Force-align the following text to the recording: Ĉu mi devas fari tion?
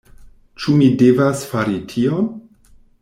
Ĉu 0.61 0.77
mi 0.79 0.87
devas 1.01 1.43
fari 1.53 1.77
tion? 1.93 2.33